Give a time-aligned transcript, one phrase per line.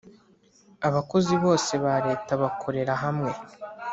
[0.87, 3.31] Abakozi bose bareta bakorera hamwe.